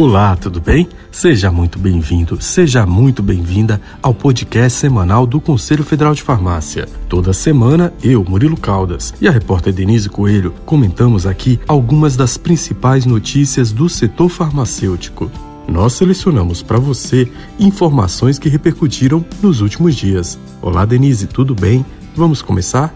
[0.00, 0.88] Olá, tudo bem?
[1.10, 6.86] Seja muito bem-vindo, seja muito bem-vinda ao podcast semanal do Conselho Federal de Farmácia.
[7.08, 13.04] Toda semana, eu, Murilo Caldas, e a repórter Denise Coelho comentamos aqui algumas das principais
[13.04, 15.28] notícias do setor farmacêutico.
[15.66, 20.38] Nós selecionamos para você informações que repercutiram nos últimos dias.
[20.62, 21.84] Olá, Denise, tudo bem?
[22.14, 22.94] Vamos começar?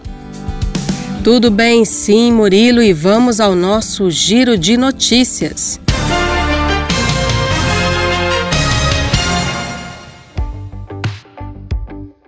[1.21, 5.82] Tudo bem, sim, Murilo, e vamos ao nosso giro de notícias.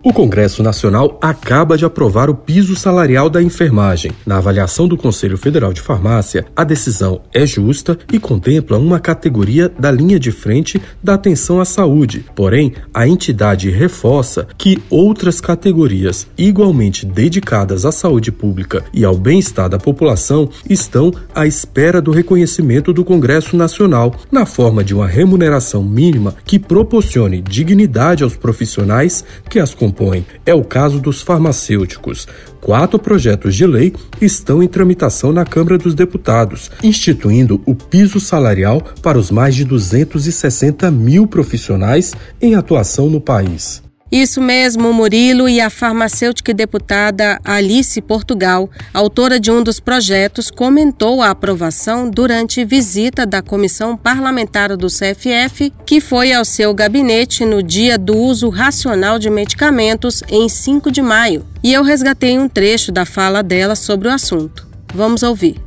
[0.08, 4.12] O Congresso Nacional acaba de aprovar o piso salarial da enfermagem.
[4.24, 9.68] Na avaliação do Conselho Federal de Farmácia, a decisão é justa e contempla uma categoria
[9.68, 12.24] da linha de frente da atenção à saúde.
[12.36, 19.68] Porém, a entidade reforça que outras categorias igualmente dedicadas à saúde pública e ao bem-estar
[19.68, 25.82] da população estão à espera do reconhecimento do Congresso Nacional na forma de uma remuneração
[25.82, 30.26] mínima que proporcione dignidade aos profissionais que as compõem.
[30.46, 32.28] É o caso dos farmacêuticos.
[32.60, 38.82] Quatro projetos de lei estão em tramitação na Câmara dos Deputados, instituindo o piso salarial
[39.02, 43.85] para os mais de 260 mil profissionais em atuação no país.
[44.12, 50.52] Isso mesmo, Murilo e a farmacêutica e deputada Alice Portugal, autora de um dos projetos,
[50.52, 57.44] comentou a aprovação durante visita da Comissão Parlamentar do CFF, que foi ao seu gabinete
[57.46, 61.44] no dia do uso racional de medicamentos, em 5 de maio.
[61.64, 64.68] E eu resgatei um trecho da fala dela sobre o assunto.
[64.94, 65.65] Vamos ouvir.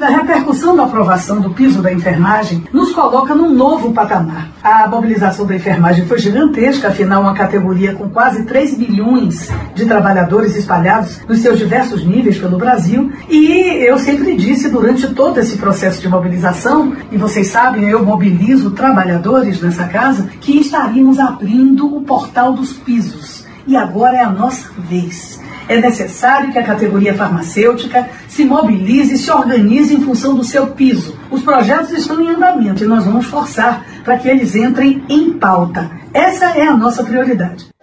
[0.00, 4.50] A repercussão da aprovação do piso da enfermagem nos coloca num novo patamar.
[4.60, 10.56] A mobilização da enfermagem foi gigantesca, afinal, uma categoria com quase 3 milhões de trabalhadores
[10.56, 13.12] espalhados nos seus diversos níveis pelo Brasil.
[13.30, 18.72] E eu sempre disse durante todo esse processo de mobilização, e vocês sabem, eu mobilizo
[18.72, 23.44] trabalhadores nessa casa, que estaríamos abrindo o portal dos pisos.
[23.64, 25.43] E agora é a nossa vez.
[25.68, 30.68] É necessário que a categoria farmacêutica se mobilize e se organize em função do seu
[30.68, 31.18] piso.
[31.30, 35.90] Os projetos estão em andamento e nós vamos forçar para que eles entrem em pauta.
[36.12, 37.73] Essa é a nossa prioridade.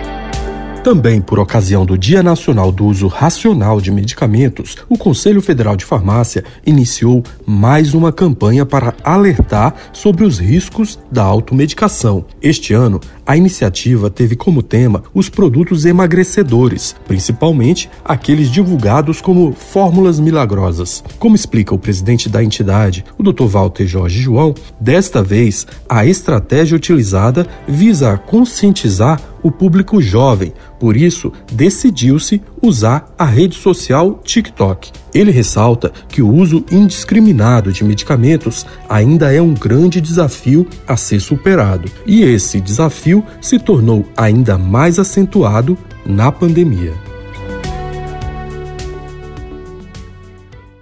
[0.86, 5.84] Também por ocasião do Dia Nacional do Uso Racional de Medicamentos, o Conselho Federal de
[5.84, 12.24] Farmácia iniciou mais uma campanha para alertar sobre os riscos da automedicação.
[12.40, 20.20] Este ano, a iniciativa teve como tema os produtos emagrecedores, principalmente aqueles divulgados como fórmulas
[20.20, 21.02] milagrosas.
[21.18, 23.46] Como explica o presidente da entidade, o Dr.
[23.46, 31.32] Walter Jorge João, desta vez a estratégia utilizada visa conscientizar o público jovem, por isso
[31.52, 34.90] decidiu-se usar a rede social TikTok.
[35.14, 41.20] Ele ressalta que o uso indiscriminado de medicamentos ainda é um grande desafio a ser
[41.20, 47.05] superado, e esse desafio se tornou ainda mais acentuado na pandemia.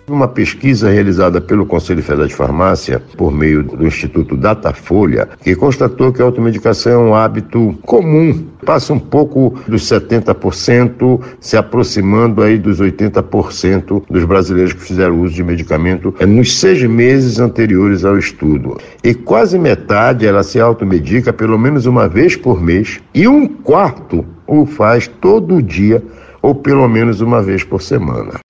[0.07, 6.13] Uma pesquisa realizada pelo Conselho Federal de Farmácia, por meio do Instituto Datafolha, que constatou
[6.13, 12.59] que a automedicação é um hábito comum, passa um pouco dos 70%, se aproximando aí
[12.59, 18.77] dos 80% dos brasileiros que fizeram uso de medicamento nos seis meses anteriores ao estudo.
[19.03, 24.23] E quase metade ela se automedica pelo menos uma vez por mês, e um quarto
[24.47, 26.03] o faz todo dia
[26.43, 28.44] ou pelo menos uma vez por semana.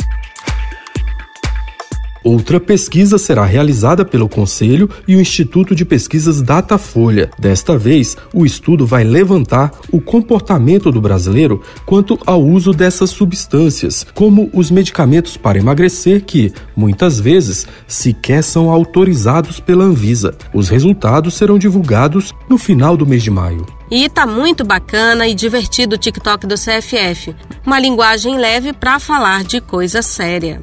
[2.24, 7.30] Outra pesquisa será realizada pelo Conselho e o Instituto de Pesquisas Datafolha.
[7.38, 14.06] Desta vez, o estudo vai levantar o comportamento do brasileiro quanto ao uso dessas substâncias,
[14.14, 20.34] como os medicamentos para emagrecer que, muitas vezes, sequer são autorizados pela Anvisa.
[20.54, 23.66] Os resultados serão divulgados no final do mês de maio.
[23.90, 27.36] E tá muito bacana e divertido o TikTok do CFF.
[27.66, 30.62] Uma linguagem leve para falar de coisa séria.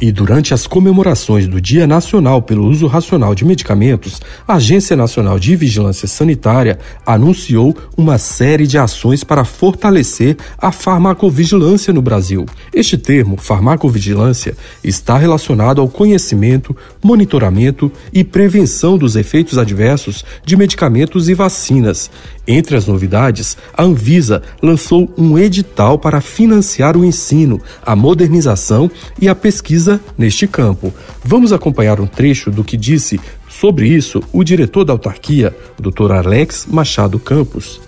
[0.00, 5.38] E durante as comemorações do Dia Nacional pelo Uso Racional de Medicamentos, a Agência Nacional
[5.38, 12.44] de Vigilância Sanitária anunciou uma série de ações para fortalecer a farmacovigilância no Brasil.
[12.74, 14.54] Este termo, farmacovigilância,
[14.84, 22.10] está relacionado ao conhecimento, monitoramento e prevenção dos efeitos adversos de medicamentos e vacinas.
[22.46, 28.90] Entre as novidades, a Anvisa lançou um edital para financiar o ensino, a modernização
[29.20, 30.94] e a pesquisa neste campo.
[31.24, 36.12] Vamos acompanhar um trecho do que disse sobre isso o diretor da autarquia, Dr.
[36.12, 37.80] Alex Machado Campos.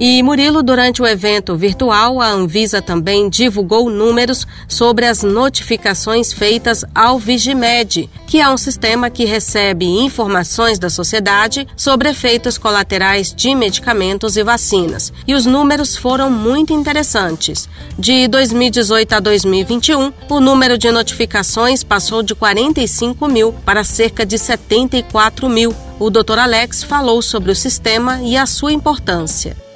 [0.00, 6.84] E Murilo, durante o evento virtual, a Anvisa também divulgou números sobre as notificações feitas
[6.94, 13.52] ao Vigimed, que é um sistema que recebe informações da sociedade sobre efeitos colaterais de
[13.56, 15.12] medicamentos e vacinas.
[15.26, 17.68] E os números foram muito interessantes.
[17.98, 24.38] De 2018 a 2021, o número de notificações passou de 45 mil para cerca de
[24.38, 25.74] 74 mil.
[25.98, 26.38] O Dr.
[26.38, 29.67] Alex falou sobre o sistema e a sua importância.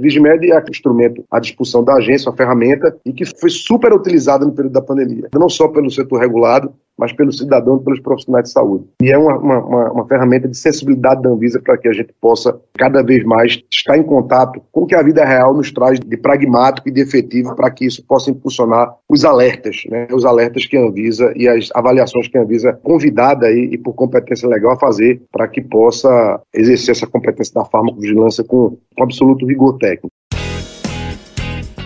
[0.00, 4.44] Vigimed é um instrumento à disposição da agência, uma ferramenta, e que foi super utilizada
[4.44, 5.28] no período da pandemia.
[5.34, 8.84] Não só pelo setor regulado, mas pelo cidadão e pelos profissionais de saúde.
[9.02, 12.58] E é uma, uma, uma, ferramenta de sensibilidade da Anvisa para que a gente possa
[12.78, 16.16] cada vez mais estar em contato com o que a vida real nos traz de
[16.16, 20.06] pragmático e de efetivo para que isso possa impulsionar os alertas, né?
[20.12, 23.78] os alertas que a Anvisa e as avaliações que a Anvisa é convidada aí, e
[23.78, 29.04] por competência legal a fazer para que possa exercer essa competência da farmacovigilância com, com
[29.04, 30.15] absoluto rigor técnico.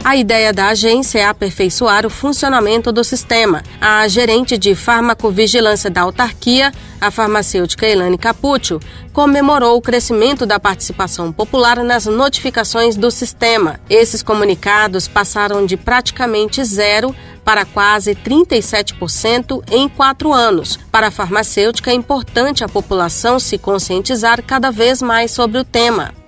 [0.03, 3.63] A ideia da agência é aperfeiçoar o funcionamento do sistema.
[3.79, 8.81] A gerente de farmacovigilância da autarquia, a farmacêutica Elane Capuccio,
[9.13, 13.79] comemorou o crescimento da participação popular nas notificações do sistema.
[13.91, 17.15] Esses comunicados passaram de praticamente zero
[17.45, 20.79] para quase 37% em quatro anos.
[20.91, 26.20] Para a farmacêutica, é importante a população se conscientizar cada vez mais sobre o tema.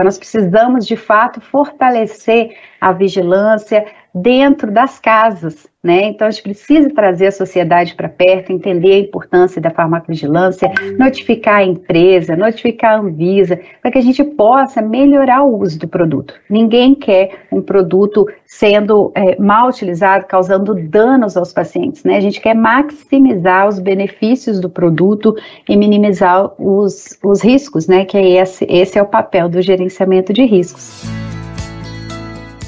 [0.00, 3.84] Então, nós precisamos, de fato, fortalecer a vigilância
[4.14, 6.04] dentro das casas, né?
[6.04, 11.56] Então a gente precisa trazer a sociedade para perto, entender a importância da farmacovigilância, notificar
[11.56, 16.34] a empresa, notificar a Anvisa, para que a gente possa melhorar o uso do produto.
[16.48, 22.16] Ninguém quer um produto sendo é, mal utilizado, causando danos aos pacientes, né?
[22.16, 25.34] A gente quer maximizar os benefícios do produto
[25.68, 28.04] e minimizar os, os riscos, né?
[28.04, 31.19] Que é esse, esse é o papel do gerenciamento de riscos.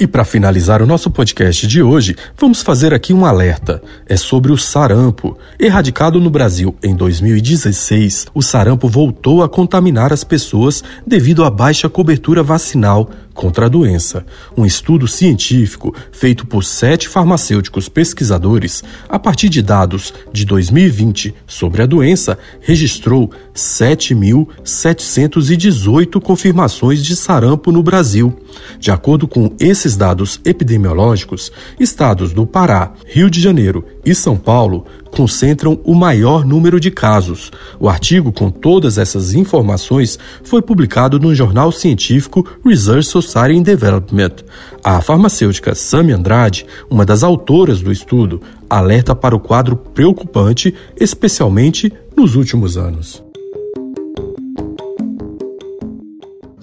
[0.00, 3.82] E para finalizar o nosso podcast de hoje, vamos fazer aqui um alerta.
[4.06, 5.36] É sobre o sarampo.
[5.58, 11.88] Erradicado no Brasil em 2016, o sarampo voltou a contaminar as pessoas devido à baixa
[11.88, 14.26] cobertura vacinal contra a doença.
[14.56, 21.82] Um estudo científico feito por sete farmacêuticos pesquisadores, a partir de dados de 2020 sobre
[21.82, 28.36] a doença, registrou 7.718 confirmações de sarampo no Brasil.
[28.80, 29.54] De acordo com
[29.96, 36.78] dados epidemiológicos, estados do Pará, Rio de Janeiro e São Paulo concentram o maior número
[36.78, 37.50] de casos.
[37.80, 44.36] O artigo com todas essas informações foi publicado no jornal científico Research Society in Development.
[44.82, 51.92] A farmacêutica Sami Andrade, uma das autoras do estudo, alerta para o quadro preocupante, especialmente
[52.16, 53.27] nos últimos anos.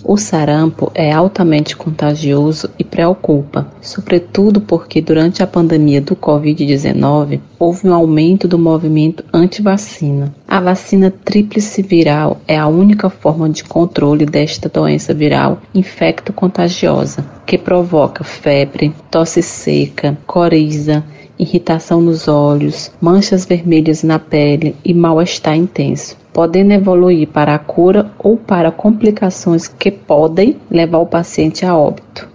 [0.07, 7.89] O sarampo é altamente contagioso e preocupa, sobretudo porque durante a pandemia do Covid-19 houve
[7.89, 10.31] um aumento do movimento anti-vacina.
[10.47, 17.57] A vacina tríplice viral é a única forma de controle desta doença viral infecto-contagiosa, que
[17.57, 21.03] provoca febre, tosse seca, coriza,
[21.39, 28.11] irritação nos olhos, manchas vermelhas na pele e mal-estar intenso podendo evoluir para a cura
[28.19, 32.34] ou para complicações que podem levar o paciente a óbito.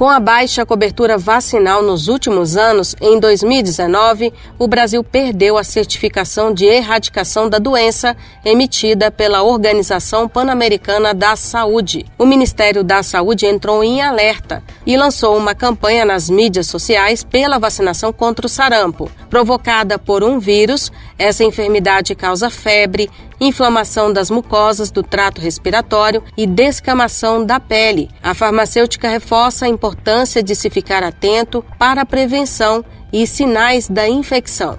[0.00, 6.54] Com a baixa cobertura vacinal nos últimos anos, em 2019, o Brasil perdeu a certificação
[6.54, 12.06] de erradicação da doença emitida pela Organização Pan-Americana da Saúde.
[12.18, 17.58] O Ministério da Saúde entrou em alerta e lançou uma campanha nas mídias sociais pela
[17.58, 19.10] vacinação contra o sarampo.
[19.28, 26.46] Provocada por um vírus, essa enfermidade causa febre, inflamação das mucosas do trato respiratório e
[26.46, 28.10] descamação da pele.
[28.22, 34.08] A farmacêutica reforça a importância de se ficar atento para a prevenção e sinais da
[34.08, 34.78] infecção.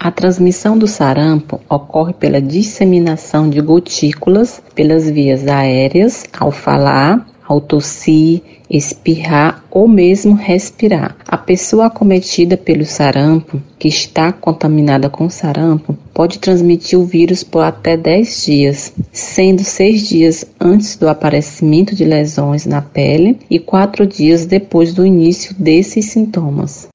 [0.00, 7.62] A transmissão do sarampo ocorre pela disseminação de gotículas pelas vias aéreas ao falar, ao
[7.62, 11.16] tossir, espirrar ou mesmo respirar.
[11.26, 17.62] A pessoa acometida pelo sarampo, que está contaminada com sarampo, pode transmitir o vírus por
[17.62, 24.06] até 10 dias, sendo 6 dias antes do aparecimento de lesões na pele e 4
[24.06, 26.88] dias depois do início desses sintomas.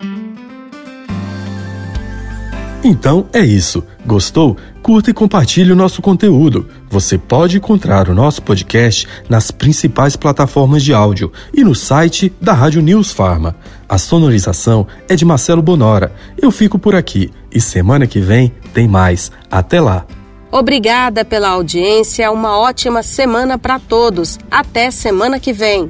[2.83, 3.83] Então é isso.
[4.05, 4.57] Gostou?
[4.81, 6.67] Curta e compartilhe o nosso conteúdo.
[6.89, 12.51] Você pode encontrar o nosso podcast nas principais plataformas de áudio e no site da
[12.51, 13.55] Rádio News Farma.
[13.87, 16.11] A sonorização é de Marcelo Bonora.
[16.37, 19.31] Eu fico por aqui e semana que vem tem mais.
[19.49, 20.05] Até lá!
[20.51, 24.37] Obrigada pela audiência, uma ótima semana para todos.
[24.51, 25.89] Até semana que vem.